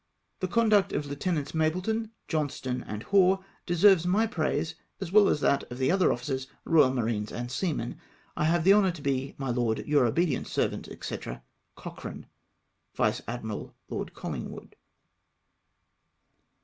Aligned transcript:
"The 0.39 0.47
conduct 0.47 0.93
of 0.93 1.05
Lieutenants 1.05 1.53
Mapleton, 1.53 2.09
Johnston, 2.27 2.83
and 2.87 3.03
Hore, 3.03 3.45
deserves 3.67 4.07
my 4.07 4.25
praise, 4.25 4.73
as 4.99 5.11
well 5.11 5.27
as 5.27 5.41
that 5.41 5.63
of 5.71 5.77
the 5.77 5.91
other 5.91 6.11
officers, 6.11 6.47
Eoyal 6.65 6.91
Marines, 6.95 7.31
and 7.31 7.51
seamen." 7.51 7.99
I 8.35 8.45
have 8.45 8.63
the 8.63 8.73
honour 8.73 8.89
to 8.93 9.01
be, 9.03 9.35
my 9.37 9.51
Lord," 9.51 9.85
Your 9.87 10.07
obedient 10.07 10.47
servant, 10.47 10.89
&c." 11.03 11.17
Cochrane." 11.75 12.25
Vice 12.95 13.21
Admiral 13.27 13.75
Lord 13.89 14.15
CoUingwood." 14.15 14.73